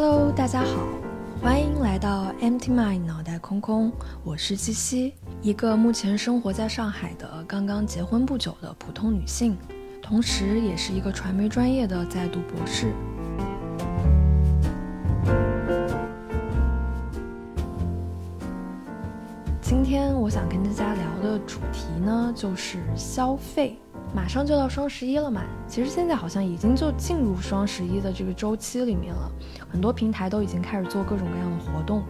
[0.00, 0.86] Hello，大家好，
[1.42, 3.90] 欢迎来到 Empty Mind 脑袋空空，
[4.22, 5.12] 我是七七，
[5.42, 9.58] 一个目前生活在上海的刚刚结婚不久的普通女性，
[10.00, 12.92] 同时也是一个传媒专业的在读博士。
[19.60, 23.76] 今天我想跟大家聊的主题呢，就是消费。
[24.14, 29.30] 马上就到双十一了嘛，其实现在好像已经就进入双十一的这个周期里面了，
[29.70, 32.02] 很多平台都已经开始做各种各样的活动。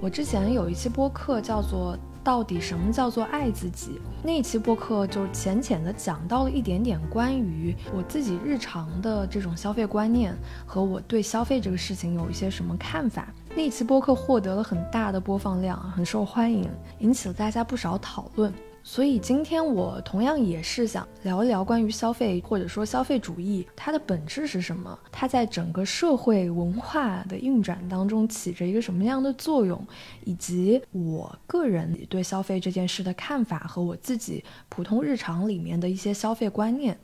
[0.00, 3.92] 我之前有一期播客叫做《到底什么叫做爱自己》，
[4.22, 13.28] 那一期播客就浅浅的讲到了一点点关于我自己日常的这种消费观念和我对消费这个事情有一些什么看法。
[13.54, 18.52] 那一期播客获得了很大的播放量，很受欢迎，引起了大家不少讨论。
[18.88, 29.84] 所以今天我同样也是想聊一聊关于消费，或者说消费主义它的本质是什么，它在整个社会文化的运转当中起着一个什么样的作用，
[30.24, 36.96] 以及我个人对消费这件事的看法和我自己普通日常里面的一些消费观念。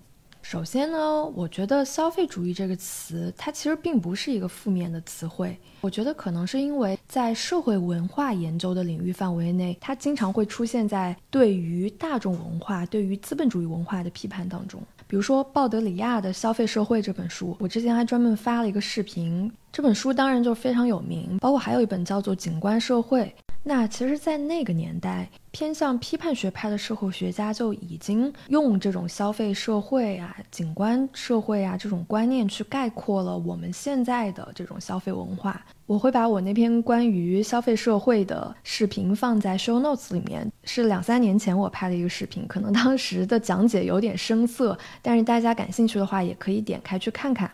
[0.43, 5.57] 首先呢，我觉得消费主义这个词，它其实并不是一个负面的词汇。
[5.81, 14.83] 我觉得可能是因为在社会文化研究的领域范围内，它经常会出现在对于大众文化、对于资本主义文化的批判当中。
[15.07, 19.51] 比如说鲍德里亚的《消费社会》这本书，我之前还专门发了一个视频。
[19.70, 23.23] 这本书当然就非常有名，包括还有一本叫做《景观社会》。
[23.65, 35.65] 那其实，在那个年代，偏向批判学派的社会学家就已经用这种消费社会啊、景观社会啊这种观念去概括了我们现在的这种消费文化。
[35.87, 47.49] 我会把我那篇关于消费社会的视频放在 show notes 里面，是两三年前我拍的一个视频，可能当时的讲解有点生涩，但是大家感兴趣的话，也可以点开去看看。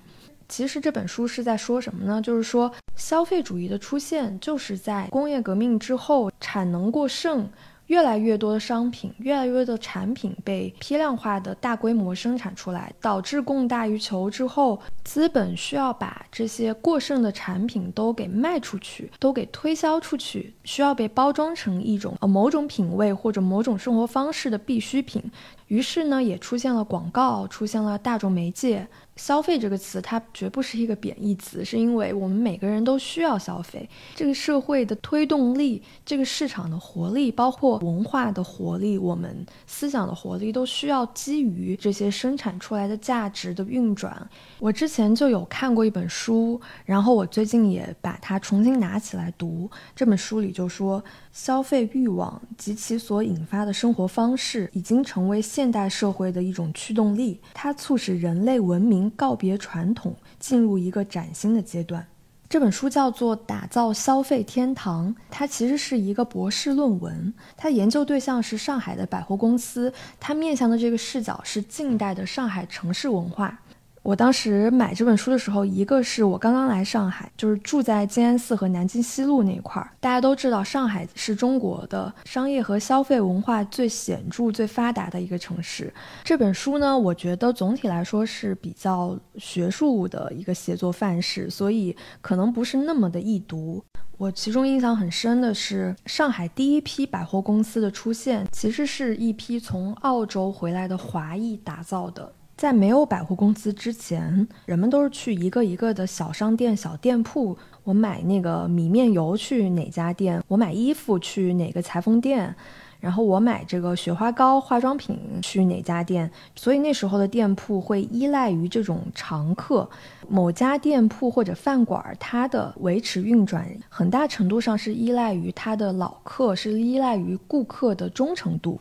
[0.48, 2.20] 其实这本书是在说什么呢？
[2.20, 7.48] 就是说，消费主义的出现，就是在工业革命之后，产能过剩。
[7.88, 25.22] 越来越多的商品，越来越多的产品被批量化的大规模生产出来，导致供大于求之后，资本需要把这些过剩的产品都给卖出去，都给推销出去，需要被包装成一种呃某种品味或者某种生活方式的必需品。
[25.69, 28.87] 于是呢，也出现了广告，出现了大众媒介。
[29.17, 33.89] 消费这个词，它绝不是一个贬义词，是因为我们每个人都需要消费。
[34.15, 44.25] 这个社会的推动力，这个市场的活力，包括文化的活力，我们思想的活力，都需要基于这些生产出来的价值的运转。
[44.61, 49.69] 我之前就有看过一本书，然后我最近也把它重新拿起来读。
[49.97, 51.03] 这本书里就说，
[51.33, 59.10] 消费欲望及其所引发的生活方式，已经成为现代社会的一种驱动力，它促使人类文明。
[59.16, 62.06] 告别传统，进入一个崭新的阶段。
[62.48, 73.60] 这本书叫做《打造消费天堂》，它其实是一个博士论文，它研究对象是上海的百货公司，它面向的这个视角是近代的上海城市文化。
[74.03, 79.91] 我当时买这本书的时候，一个是我刚刚来上海，就是住在静安寺和南京西路那一块儿。
[80.00, 85.92] 大家都知道，上海是中国的商业和消费文化最显著、最发达的一个城市。
[86.25, 93.84] 这本书呢，我觉得总体来说是比较学术的一个写作范式，所以可能不是那么的易读。
[94.16, 102.32] 我其中印象很深的是，上海第一批百货公司的出现，其实是一批从澳洲回来的华裔打造的。
[102.58, 107.56] 在没有百货公司之前，人们都是去一个一个的小商店、小店铺。
[107.84, 110.42] 我买那个米面油去哪家店？
[110.48, 112.52] 我买衣服去哪个裁缝店？
[112.98, 116.28] 然后我买这个雪花膏、化妆品去哪家店？
[116.56, 119.88] 所以那时候的店铺会依赖于这种常客，
[120.28, 128.80] 某家店铺或者饭馆，它的维持运转很大程度上是依赖于它的老客，是依赖于顾客的忠诚度。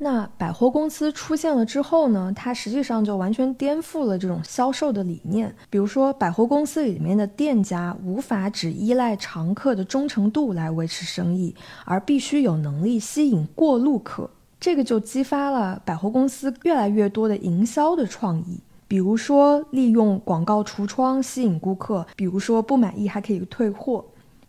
[0.00, 5.52] 那百货公司出现了之后呢，它实际上就完全颠覆了这种销售的理念。
[5.68, 11.52] 比如说，百货公司里面的店家无法只依赖常客的忠诚度来维持生意，
[11.84, 14.30] 而必须有能力吸引过路客。
[14.60, 24.04] 这个就激发了百货公司越来越多的营销的创意，比如说利用广告橱窗吸引顾客，比如说不满意还可以退货。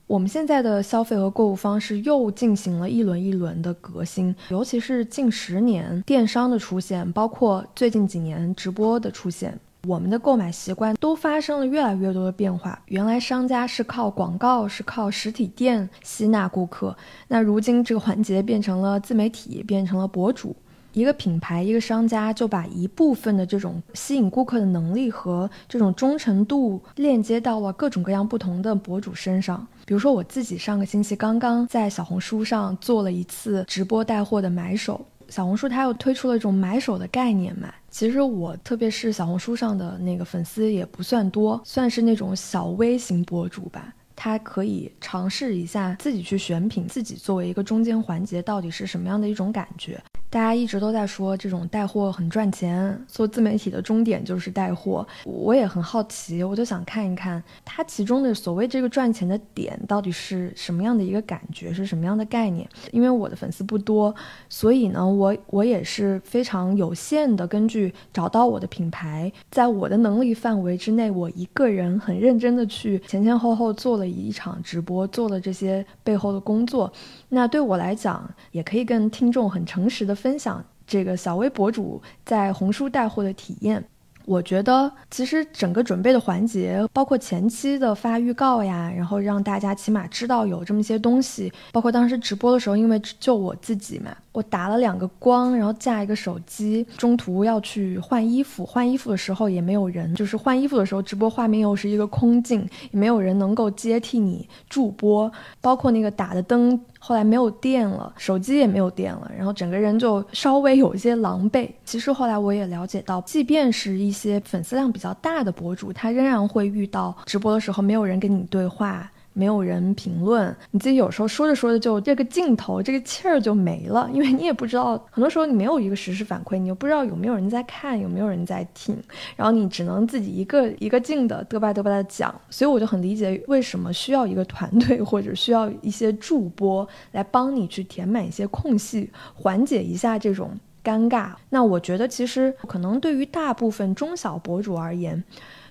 [0.10, 12.82] 我们现在的消费和购物方式又进行了一轮一轮的革新，尤其是近十年电商的出现，包括最近几年直播的出现，我们的购买习惯都发生了越来越多的变化。
[12.88, 16.98] 原来商家是靠广告，是靠实体店吸纳顾客，
[17.28, 20.56] 那如今这个环节变成了自媒体，变成了博主。
[20.94, 29.66] 一个品牌、一个商家就把一部分的这种吸引顾客的能力和这种忠诚度链接到了各种各样不同的博主身上。
[29.86, 35.00] 比如说，我自己上个星期刚刚在小红书上做了一次直播带货的买手。
[35.28, 37.72] 小红书它又推出了一种买手的概念嘛。
[37.92, 43.94] 其实我特别是小红书上的那个粉丝也不算多，算是那种小微型博主吧。
[44.16, 50.00] 他可以尝试一下自己去选品，自己作为一个中间环节，到底是什么样的一种感觉。
[50.32, 55.06] 大家一直都在说这种带货很赚钱，做自媒体的终点就是带货。
[55.26, 62.70] 我也很好奇，我就想看一看它其中的所谓这个赚钱的点到底是什么样的一个感觉，是什么样的概念。
[62.92, 64.14] 因为我的粉丝不多，
[64.50, 76.92] 所以呢，我我也是非常有限的，根据找到我的品牌，在我的能力范围之内，我一个人很认真的去前前后后做了一场直播，做了这些背后的工作。
[77.30, 83.84] 那对我来讲，也可以跟听众很诚实的分享这个小微博主在红书带货的体验。
[84.26, 94.16] 我觉得其实整个准备的环节，包括前期的发预告呀，然后让大家起码知道有这么些东西，包括当时直播的时候，因为就我自己嘛。
[94.40, 111.70] 我打了两个光，然后架一个手机，中途要去换衣服，换衣服的时候也没有人，就是换衣服的时候，直播画面又是一个空镜，也没有人能够接替你助播，包括那个打的灯后来没有电了，手机也没有电了，然后整个人就稍微有一些狼狈。
[111.84, 119.12] 其实后来我也了解到，即便是一些粉丝量比较大的博主，他仍然会遇到直播的时候没有人跟你对话。
[119.34, 128.98] 没有人评论，你自己有时候说着说着就这个镜头这个气儿就没了，因为你也不知道，很多时候你没有一个实时反馈，你又不知道有没有人在看，有没有人在听，
[129.36, 140.52] 然后你只能自己一个一个劲的嘚吧嘚吧的讲，所以我就很理解为什么需要一个团队或者需要一些助播来帮你去填满一些空隙，缓解一下这种
[140.84, 141.30] 尴尬。
[141.50, 145.24] 那我觉得其实可能对于大部分中小博主而言。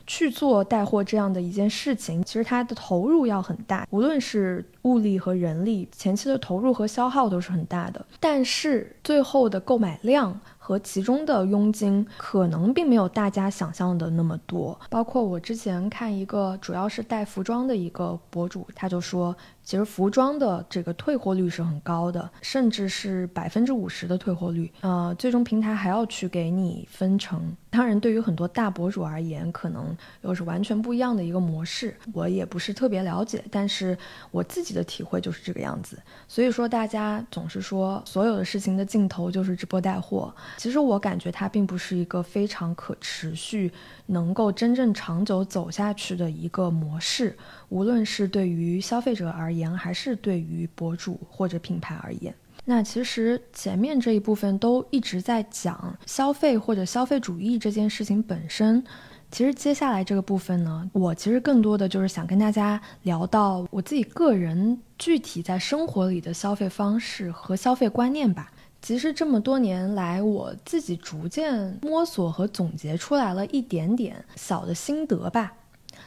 [0.08, 8.04] 去做带货这样的一件事情，其实它的投入要很大，无论是物力和人力，前期的投入和消耗都是很大的。
[8.18, 14.76] 但是最后的购买量和其中的佣金，可能并没有大家想象的那么多。
[14.88, 19.36] 包括我之前看一个主要是带服装的一个博主，他就说。
[19.68, 24.72] 其实服装的这个退货率是很高的，甚至是百分之五十的退货率。
[24.80, 27.54] 呃，最终平台还要去给你分成。
[27.68, 31.94] 当然，对于很多大博主而言，可能又是完全不一样的一个模式。
[32.14, 33.94] 我也不是特别了解，但是
[34.30, 35.98] 我自己的体会就是这个样子。
[36.26, 43.70] 所以说，大家总是说所有的事情的尽头就是直播带货，其实我感觉它并不是一个非常可持续、
[44.06, 47.36] 能够真正长久走下去的一个模式。
[47.68, 52.34] 无论是对于消费者而言，言还是对于博主或者品牌而言，
[52.64, 58.84] 那其实前面这一部分都一直在讲消费或者消费主义这件事情本身。
[59.30, 68.50] 其实接下来这个部分呢，我其实更多的就是想跟大家聊到我自己个人具体在生活里的消费方式和消费观念吧。
[68.80, 75.52] 其实这么多年来，我自己逐渐摸索和总结出来了一点点小的心得吧。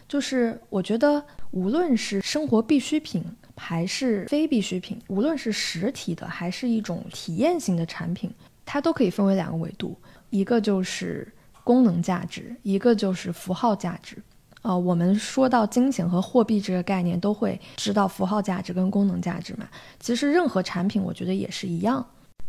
[0.08, 3.24] 就是我觉得，无论是生活必需品
[3.64, 8.28] 还是非必需品，无论是实体的还是一种体验型的产品，
[8.66, 9.96] 它都可以分为两个维度，
[10.32, 11.32] 一个就是
[11.64, 14.18] 功能价值，一个就是符号价值。
[14.64, 19.70] 呃，我们说到金钱和货币这个概念，都会知道符号价值跟功能价值嘛。
[20.00, 22.04] 其实任何产品，我觉得也是一样。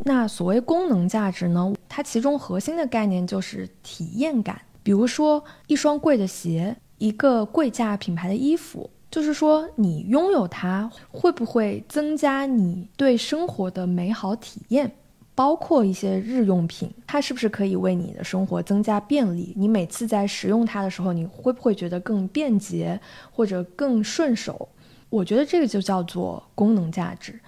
[0.06, 4.58] 那所谓功能价值呢，它其中核心的概念就是体验感。
[4.82, 6.74] 比如说一双贵的鞋。
[6.98, 14.90] 一个贵价品牌的衣服，就是说你拥有它会不会增加你对生活的美好体验？
[15.34, 19.52] 包括一些日用品，它是不是可以为你的生活增加便利？
[19.54, 22.98] 你每次在使用它的时候，你会不会觉得更便捷
[23.30, 24.66] 或者更顺手？
[25.10, 27.38] 我觉得这个就叫做功能价值。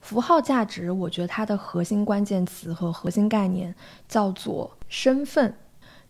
[0.00, 3.72] 符号价值，我觉得它的核心关键词和核心概念
[4.08, 5.54] 叫做身份，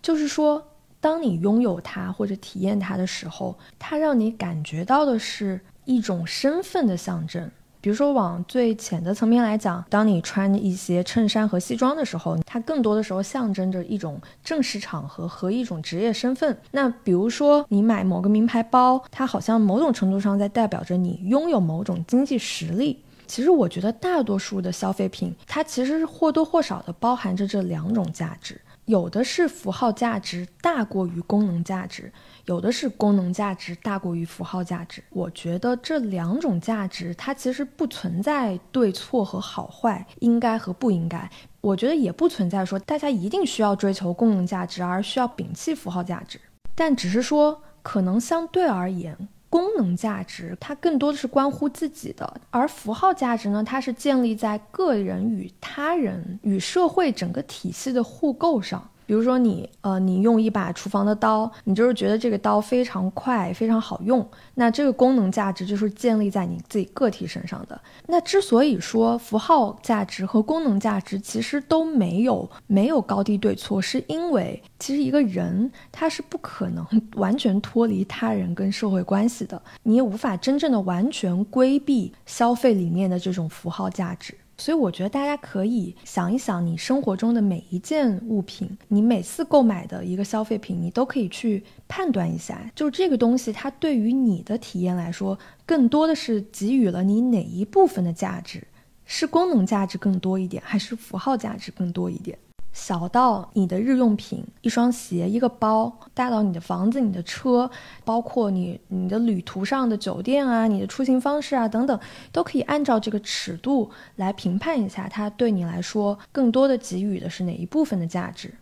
[0.01, 0.69] 就是说。
[1.03, 7.51] 当你拥有它或者体验它的时候，它让你感觉到的是一种身份的象征。
[7.81, 16.57] 比如说，往最浅的层面来讲，当你穿一些衬衫和西装的时候，它更多的时候象征着一种正式场合和一种职业身份。
[16.71, 23.03] 那比如说，你买某个名牌包，它好像某种程度上在代表着你拥有某种经济实力。
[23.27, 28.61] 其实，我觉得大多数的消费品，它其实是或多或少的包含着这两种价值。
[28.93, 32.13] 有的是符号价值大过于功能价值，
[32.45, 35.03] 有的是功能价值大过于符号价值。
[35.09, 41.27] 我觉得这两种价值它其实不存在对错和好坏，应该和不应该。
[41.63, 46.39] 我觉得也不存在说大家一定需要追求功能价值而需要摒弃符号价值，
[46.75, 49.17] 但只是说可能相对而言。
[49.53, 58.89] 功能价值，它更多的是关乎自己的，而符号价值呢，它是建立在个人与他人与社会整个体系的互构上。
[59.13, 64.27] 比如说你，呃，你用一把厨房的刀，你就是觉得这个刀非常快，非常好用。
[64.55, 67.79] 那这个功能价值就是建立在你自己个体身上的。
[68.07, 76.83] 那之所以说符号价值和功能价值其实都没有没有高低对错，是因为其实一个人他是不可能
[77.17, 84.35] 完全脱离他人跟社会关系的，你也无法真正的完全规避消费里面的这种符号价值。
[84.63, 98.65] 所以我觉得大家可以想一想，你生活中的每一件物品，你每次购买的一个消费品，你都可以去判断一下，就这个东西它对于你的体验来说，更多的是给予了你哪一部分的价值，
[99.05, 102.39] 是功能价值更多一点，还是符号价值更多一点？
[102.73, 107.71] 小到你的日用品，一双鞋、一个包；大到你的房子、你的车，
[108.05, 111.99] 包括你你的旅途上的酒店啊、你的出行方式啊等等，
[112.33, 118.55] 都可以按照这个尺度来评判一下，它对你来说更多的给予的是哪一部分的价值。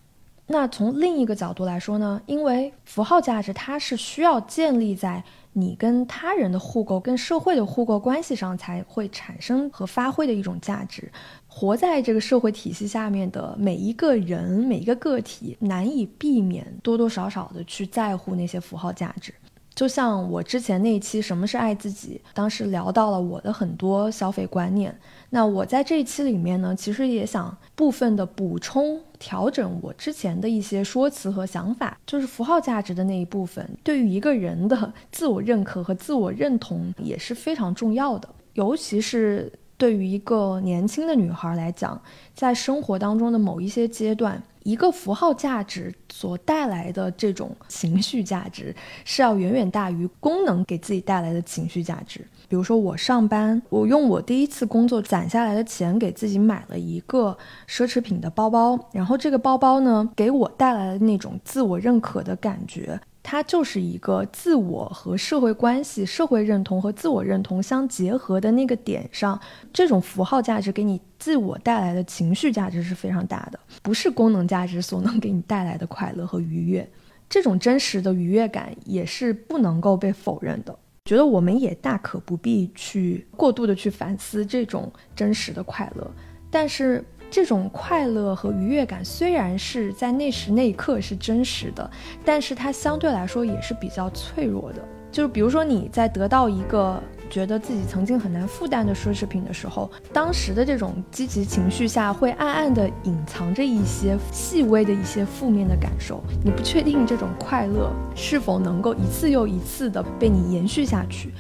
[0.53, 2.21] 那从另一个角度来说呢？
[2.27, 11.09] 因为符号价值它是需要建立在你跟他人的互购、跟社会的互购关系上才会产生和发挥的一种价值。
[11.53, 19.35] 活在这个社会体系下面的每一个人、每一个个体，难以避免多多少少的去在乎那些符号价值。
[19.75, 24.97] 就像我之前那一期《什么是爱自己》，当时聊到了我的很多消费观念。
[25.31, 39.53] 那我在这一期里面呢，其实也想部分的补充、调整我之前的一些说辞和想法，就是符号价值的那一部分，对于一个人的自我认可和自我认同也是非常重要的，尤其是。
[39.81, 41.99] 对于一个年轻的女孩来讲，
[42.35, 52.21] 在生活当中的某一些阶段，一个符号价值所带来的这种情绪价值，是要远远大于功能给自己带来的情绪价值。
[52.47, 57.35] 比如说，我上班，我用我第一次工作攒下来的钱给自己买了一个
[57.67, 63.01] 奢侈品的包包，然后这个包包呢，给我带来的那种自我认可的感觉。
[63.23, 69.39] 它就是一个自我和社会关系、社会认同和自我认同相结合的那个点上，
[69.73, 76.91] 这种符号价值给你自我带来的情绪价值是非常大的，不是功能价值所能给你带来的快乐和愉悦。
[77.29, 80.77] 这种真实的愉悦感也是不能够被否认的。
[81.05, 86.11] 觉得我们也大可不必去过度的去反思这种真实的快乐，
[86.51, 87.05] 但是。
[87.31, 91.89] 这种快乐和愉悦感虽然是在那时那一刻是真实的，
[92.25, 94.83] 但是它相对来说也是比较脆弱的。
[95.13, 106.23] 就是比如说你在得到一个觉得自己曾经很难负担的奢侈品的时候，当时的这种积极情绪下会暗暗的隐藏着一些细微的一些负面的感受。
[106.45, 111.33] 你不确定这种快乐是否能够一次又一次的被你延续下去。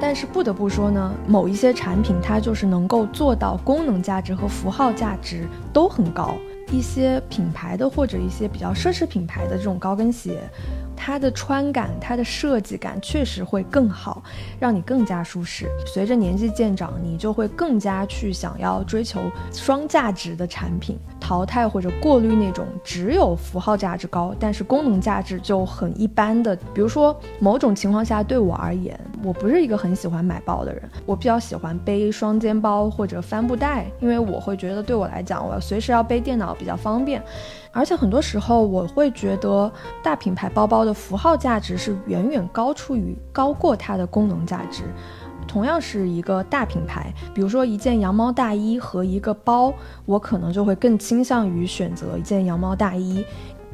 [0.00, 6.34] 但是不得不说呢，某一些产品它就是能够做到功能价值和符号价值都很高。
[6.72, 10.40] 一些品牌的或者一些比较奢侈品牌的这种高跟鞋。
[10.96, 14.22] 它的穿感、它的设计感确实会更好，
[14.58, 15.68] 让你更加舒适。
[15.86, 19.20] 随着年纪渐长，你就会更加去想要追求
[19.52, 26.54] 双价值的产品，淘汰或者过滤那种只有符号价值高，但是功能价值就很一般的。
[26.72, 37.20] 比如说，某种情况下，对我而言，我不是一个很喜欢买包的人，我比较喜欢背双肩包或者帆布袋，因为我会觉得对我来讲，我要随时要背电脑比较方便。
[37.72, 39.70] 而且很多时候，我会觉得
[40.04, 44.84] 大品牌包包的符号价值是远远高出于高过它的功能价值。
[45.46, 49.72] 同样是一个大品牌，比如说一件羊毛大衣和一个包，
[50.04, 53.24] 我可能就会更倾向于选择一件羊毛大衣。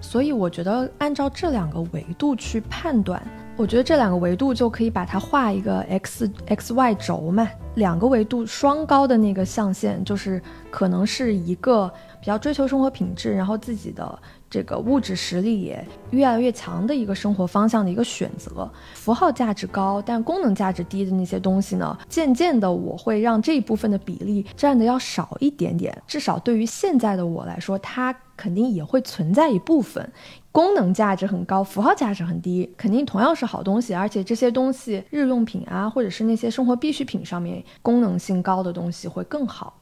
[0.00, 3.22] 所以我觉得按照这两个维度去判断，
[3.56, 11.92] 我觉得这两个维度就可以把它画一个 x x y 轴嘛，两个维度双高的那个象限就是可能是一个。
[12.20, 14.16] 比较追求生活品质，然后自己的
[14.52, 18.70] 这个物质实力也越来越强的一个生活方向的一个选择。
[18.92, 25.96] 符号价值高但功能价值低的那些东西呢，渐渐的我会让这一部分的比例占的要少一点点。
[26.06, 30.12] 至少对于现在的我来说，它肯定也会存在一部分。
[30.50, 33.94] 功能价值很高，符号价值很低，肯定同样是好东西。
[33.94, 39.72] 而且这些东西日用品啊，或者是那些生活必需品上面功能性高的东西会更好。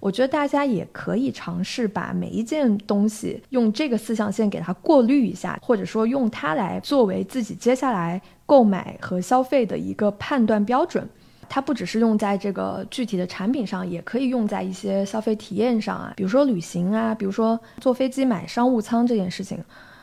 [0.00, 11.06] 我觉得大家也可以尝试把每一件东西用这个四象限给它过滤一下，或者说用它来作为自己接下来购买和消费的一个判断标准。
[11.48, 19.58] 它不只是用在这个具体的产品上，也可以用在一些消费体验上啊，比如说旅行啊，比如说坐飞机买商务舱这件事情。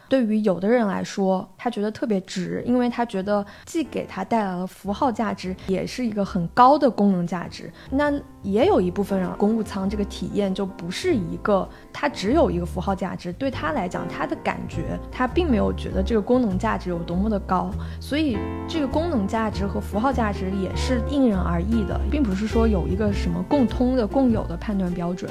[0.10, 7.72] 对于有的人来说，他觉得特别值，因为他觉得既给他带来了符号价值，也是一个很高的功能价值。
[7.92, 8.12] 那
[8.42, 17.70] 也有一部分人，公务舱这个体验就不是一个，它只有一个符号价值，对他来讲，他的感觉，他并没有觉得这个功能价值有多么的高。
[18.00, 18.38] 所以，
[18.68, 25.30] 这个功能价值和符号价值也是因人而异的，并不是说有一个什么共通的、共有的判断标准。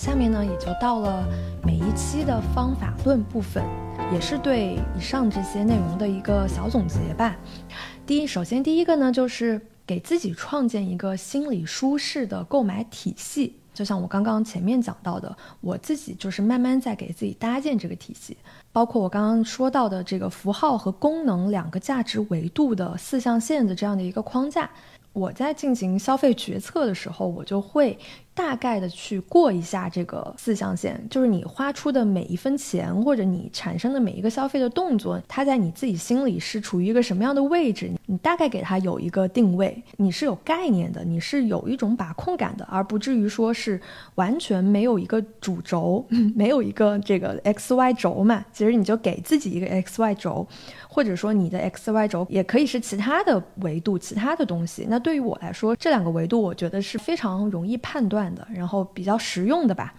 [0.00, 1.28] 下面呢，也就到了
[1.62, 3.62] 每一期的方法论部分，
[4.10, 7.36] 也是对以上这些内容的一个小总结吧。
[8.06, 13.54] 第一，首先第一个呢，就是给自己创建一个心理舒适的购买体系。
[13.74, 18.34] 就像我刚刚前面讲到的，我自己就是慢慢在给自己搭建这个体系，
[18.72, 24.70] 包括我刚刚说到的这个符号和功能两个价值维度的四象限的这样的一个框架。
[25.12, 27.98] 我在进行消费决策的时候，我就会。
[28.32, 37.90] 大概的去过一下这个四象限，就是你花出的每一分钱，或者你产生的每一个消费的动作，它在你自己心里是处于一个什么样的位置？
[38.06, 43.78] 你大概给它有一个定位，你是有概念的，你是有一种把控感的，而不至于说是
[44.14, 48.44] 完全没有一个主轴， 没有一个这个 x y 轴嘛。
[48.52, 50.46] 其实你就给自己一个 x y 轴，
[50.88, 54.86] 或者说你的 x y 轴也可以是其他的维度、其他的东西。
[54.88, 58.19] 那对于我来说，这两个维度我觉得是非常容易判断。
[58.28, 59.94] 的，然后比较实用的吧。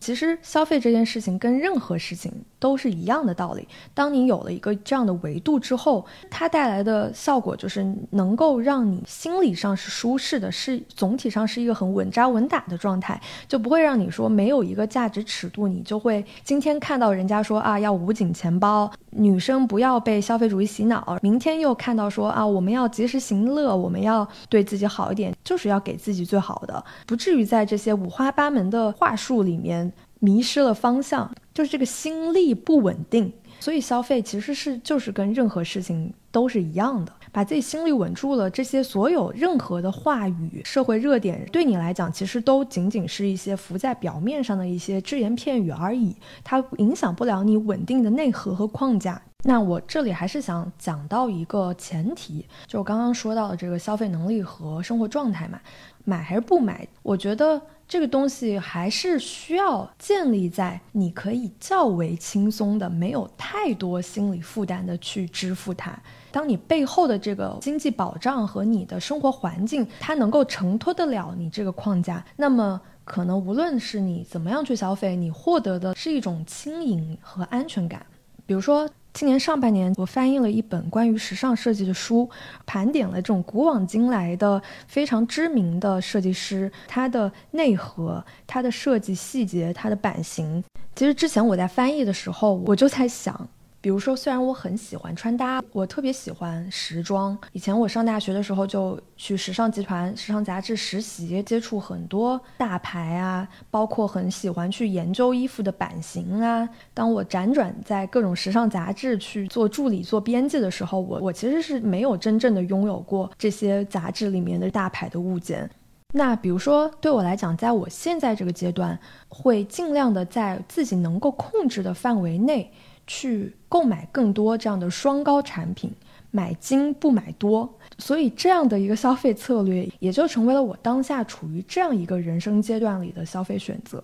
[0.00, 3.68] 其实消费这件事情跟任何事情都是一样的道理。
[3.92, 29.89] 当你有了一个这样的维度之后，它带来的效果就是能够让你心理上是舒适的，是总体上是一个很稳扎稳打的状态，就不会让你说没有一个价值尺度，你就会今天看到人家说啊要捂紧钱包，女生不要被消费主义洗脑，明天又看到说啊我们要及时行乐，我们要对自己好一点，就是要给自己最好的，不至于在这些五花八门的话术里面。
[30.20, 49.20] 迷失了方向，就是这个心力不稳定，所以消费其实是就是跟任何事情都是一样的，把自己心力稳住了，这些所有任何的话语、社会热点，对你来讲其实都仅仅是一些浮在表面上的一些只言片语而已，它影响不了你稳定的内核和框架。
[49.42, 55.58] 那我这里还是想讲到一个前提，就刚刚说到的这个消费能力和生活状态嘛，
[56.04, 56.86] 买还是不买？
[57.02, 57.60] 我觉得。
[57.90, 66.00] 这个东西还是需要建立在你可以较为轻松的、没有太多心理负担的去支付它。
[66.30, 78.06] 当你背后的这个经济保障和你的生活环境，它能够承托得了你这个框架，那么可能无论是你怎么样去消费，你获得的是一种轻盈和安全感。
[78.46, 78.88] 比如说。
[79.12, 82.28] 今年上半年，我翻译了一本关于时尚设计的书，
[82.64, 90.62] 盘点了这种古往今来的非常知名的设计师，他的内核、他的设计细节、他的版型。
[90.94, 93.48] 其实之前我在翻译的时候，我就在想。
[93.82, 97.36] 比如说，虽然我很喜欢穿搭，我特别喜欢时装。
[97.52, 106.68] 以前我上大学的时候就去时尚集团、时尚杂志实习，接触很多大牌啊，包括很喜欢去研究衣服的版型啊。
[106.92, 115.70] 当我辗转在各种时尚杂志去做助理、做编辑的时候，我我其实是没有真正的拥有过这些杂志里面的大牌的物件。
[116.12, 122.70] 那比如说，对我来讲，在我现在这个阶段，会尽量的在自己能够控制的范围内。
[123.12, 125.92] 去购买更多这样的双高产品，
[126.30, 127.68] 买精不买多，
[127.98, 134.00] 所以这样的一个消费策略也就成为了我当下处于这样一个人生阶段里的消费选择。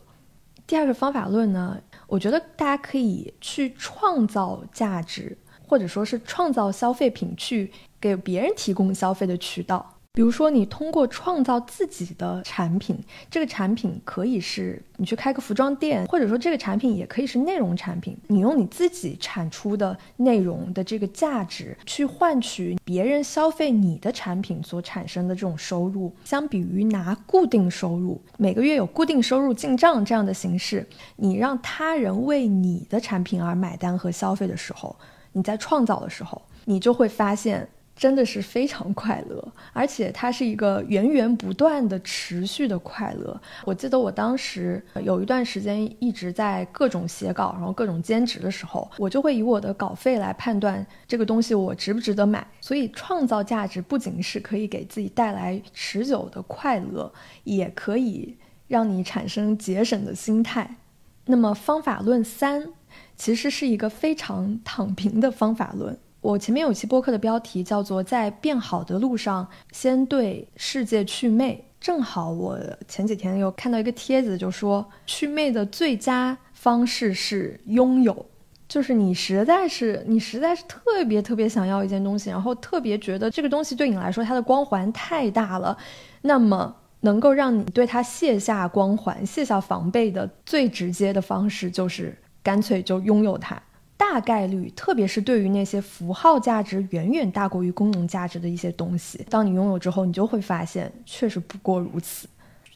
[0.66, 5.38] 第二个方法论呢，我觉得大家可以去创造价值，
[5.68, 9.95] 或者说是创造消费品，去给别人提供消费的渠道。
[10.16, 12.98] 比如说，你通过创造自己的产品，
[13.30, 18.16] 这个产品可以是你去开个服装店，或者说这个产品也可以是内容产品。
[18.28, 34.96] 你用你自己产出的内容的这个价值去换取别人消费你的产品所产生的这种收入，相比于拿固定收入，每个月有固定收入进账这样的形式，你让他人为你的产品而买单和消费的时候，
[35.32, 37.68] 你在创造的时候，你就会发现。
[37.96, 43.40] 真的是非常快乐，而且它是一个源源不断的持续的快乐。
[43.64, 52.46] 我记得我当时有一段时间一直在各种写稿，然后各种兼职的时候，我就会以我的稿费来判断这个东西我值不值得买。
[52.60, 57.10] 所以创造价值不仅是可以给自己带来持久的快乐，
[57.44, 58.36] 也可以
[58.68, 60.76] 让你产生节省的心态。
[61.24, 62.68] 那么方法论三
[63.16, 65.98] 其实是一个非常躺平的方法论。
[66.20, 71.64] 我前面有期播客的标题叫做“在变好的路上，先对世界祛魅”。
[71.78, 78.26] 正好我前几天又看到一个帖子，就说祛魅的最佳方式是拥有，
[78.66, 85.76] 就是你实在是你实在是特别特别想要一件东西，然后特别觉得这个东西对你来说它的光环太大了，
[86.22, 93.62] 那么能够让你对它卸下光环、卸下防备的最直接的方式，就是干脆就拥有它。
[93.96, 102.28] 大概率，特别是对于那些符号价值远远大过于功能价值的一些东西，当你拥有之后，你就会发现确实不过如此。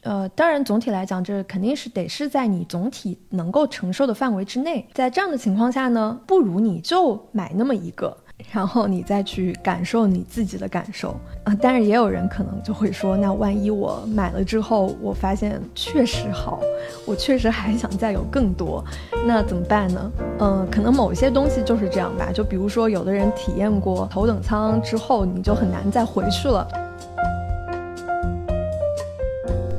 [0.03, 4.87] 呃，当然，总体来讲，这肯定是得是在你总体能够承受的范围之内。
[4.93, 8.17] 在这样的情况下呢，不如你就买那么一个。
[8.51, 16.59] 然后你再去感受你自己的感受啊，但是也有人可能就会说，那万一我买了之后，我发现确实好，
[17.05, 18.83] 我确实还想再有更多，
[19.25, 20.11] 那怎么办呢？
[20.39, 26.67] 嗯，可能某些东西就是这样吧，就比如说有的人体验过头等舱之后，你就很难再回去了。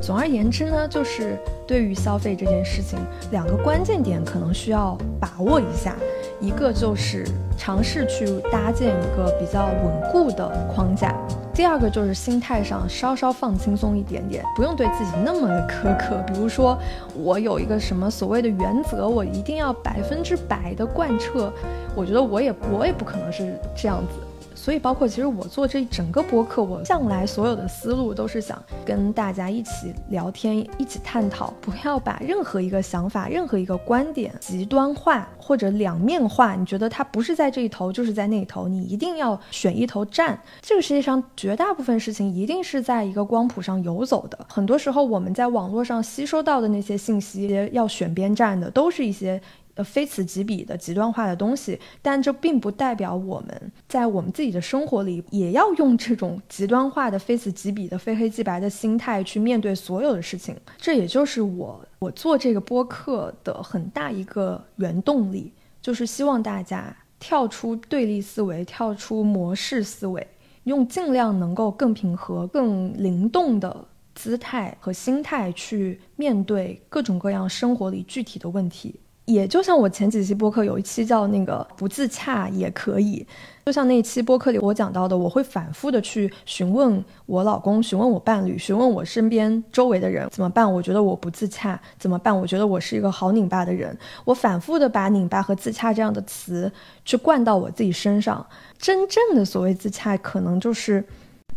[0.01, 2.99] 总而言之呢，就是对于消费这件事情，
[3.31, 5.95] 两个关键点可能需要把握一下。
[6.43, 7.25] 一个就是
[7.57, 11.15] 尝试去搭建一个比较稳固的框架，
[11.55, 16.21] 第二个就是心态上稍稍放轻松一点点，不用对自己那么的苛刻。
[16.27, 16.77] 比如说，
[17.15, 21.53] 我有一个什么所谓的原则，我一定要百分之百的贯彻，
[21.95, 24.32] 我觉得我也我也不可能是这样子。
[24.63, 36.55] 所以，包括其实我做这整个播客，我向来所有的思路都是想跟大家一起聊天，一起探讨，不要把任何一个想法、任何一个观点极端化或者两面化。
[36.55, 40.41] 你觉得它不是在这一头，就是在那一头，你一定要选一头站。
[40.61, 44.39] 这个世界上绝大部分事情一定是在一个光谱上游走的。
[44.49, 49.43] 很多时候，我们在网络上吸收到的那些信息，要选边站的，都是一些。
[49.75, 60.55] 呃，非此即彼的极端化的东西，但这并不代表我们在我们自己的生活里也要用这种极端化的、非此即彼的、非黑即白的心态去面对所有的事情。
[60.77, 70.27] 这也就是我我做这个播客的很大一个原动力，就是希望大家跳出对立思维，跳出模式思维，
[70.65, 79.01] 用尽量能够更平和、更灵动的姿态和心态去面对各种各样生活里具体的问题。
[79.33, 83.27] 也就像我前几期播客有一期叫那个不自洽也可以，
[83.65, 90.71] 就像那一期播客里我讲到的，我会反复的去询问我老公、询问我伴侣、询问我身边周围的人怎么办？
[90.71, 92.37] 我觉得我不自洽，怎么办？
[92.37, 93.97] 我觉得我是一个好拧巴的人。
[94.25, 96.71] 我反复的把拧巴和自洽这样的词
[97.05, 98.45] 去灌到我自己身上。
[98.79, 101.05] 真正的所谓自洽，可能就是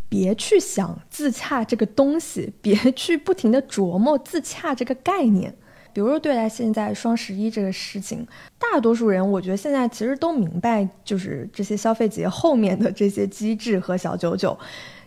[0.07, 5.55] 别去想自洽这个东西，别去不停的琢磨自洽这个概念。
[5.95, 8.27] 比如说，对待现在双十一这个事情，
[8.59, 14.59] 大多数人我觉得现在其实都明白，就是这些消费节后面的这些机制和小九九。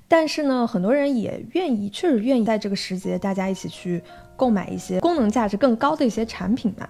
[0.08, 4.02] 但是呢，很多人也愿意，确实愿意在这个时节大家一起去
[4.34, 6.88] 购买一些功能价值更高的一些产品嘛。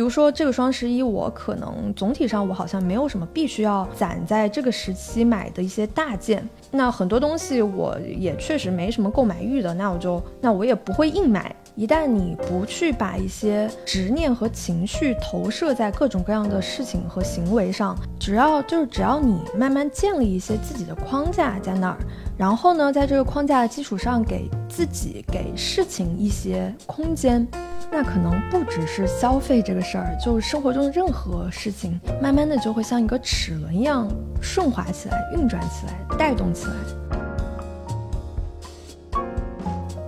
[0.00, 6.42] 比如说这个双十一，我可能总体上我好像没有什么必须要攒在这个时期买的一些大件。
[6.70, 11.54] 那很多东西我也确实没什么购买欲的，那我就那我也不会硬买。
[11.76, 21.98] 一旦你不去把一些执念和情绪投射在各种各样的事情和行为上，只要就是只要你慢慢建立一些自己的框架在那儿，
[22.38, 27.46] 然后呢，在这个框架的基础上给自己给事情一些空间，
[27.92, 34.06] 那可能不只是消费这个事儿，就是生活中的任何事情，慢慢的就会像一个齿轮一样
[34.40, 36.72] 顺滑起来、运转起来、带动起来。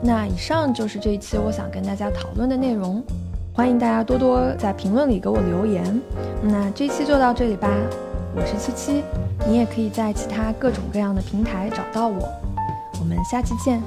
[0.01, 3.03] 那以上就是这一期我想跟大家讨论的内容，
[3.53, 6.01] 欢迎大家多多在评论里给我留言。
[6.43, 7.69] 那这期就到这里吧，
[8.35, 9.05] 我是七七，
[9.47, 12.29] 你也可以在其他各种各样的平台找到我，
[13.01, 13.83] 我们下期见。